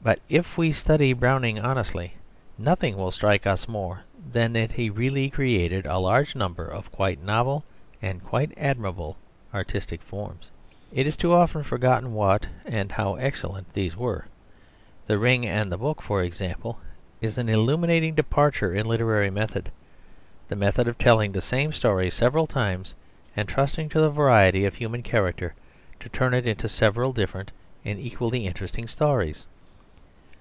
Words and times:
But 0.00 0.20
if 0.30 0.56
we 0.56 0.72
study 0.72 1.12
Browning 1.12 1.58
honestly, 1.58 2.14
nothing 2.56 2.96
will 2.96 3.10
strike 3.10 3.46
us 3.46 3.68
more 3.68 4.04
than 4.32 4.54
that 4.54 4.72
he 4.72 4.88
really 4.88 5.28
created 5.28 5.84
a 5.84 5.98
large 5.98 6.34
number 6.34 6.64
of 6.66 6.90
quite 6.90 7.22
novel 7.22 7.62
and 8.00 8.24
quite 8.24 8.54
admirable 8.56 9.18
artistic 9.52 10.00
forms. 10.00 10.50
It 10.94 11.06
is 11.06 11.14
too 11.14 11.34
often 11.34 11.62
forgotten 11.62 12.14
what 12.14 12.46
and 12.64 12.90
how 12.92 13.16
excellent 13.16 13.70
these 13.74 13.98
were. 13.98 14.24
The 15.08 15.18
Ring 15.18 15.44
and 15.44 15.70
the 15.70 15.76
Book, 15.76 16.00
for 16.00 16.22
example, 16.22 16.78
is 17.20 17.36
an 17.36 17.50
illuminating 17.50 18.14
departure 18.14 18.74
in 18.74 18.86
literary 18.86 19.30
method 19.30 19.70
the 20.48 20.56
method 20.56 20.88
of 20.88 20.96
telling 20.96 21.32
the 21.32 21.42
same 21.42 21.70
story 21.70 22.08
several 22.10 22.46
times 22.46 22.94
and 23.36 23.46
trusting 23.46 23.90
to 23.90 24.00
the 24.00 24.08
variety 24.10 24.64
of 24.64 24.76
human 24.76 25.02
character 25.02 25.52
to 26.00 26.08
turn 26.08 26.32
it 26.32 26.46
into 26.46 26.66
several 26.66 27.12
different 27.12 27.50
and 27.84 27.98
equally 27.98 28.46
interesting 28.46 28.88
stories. 28.88 29.44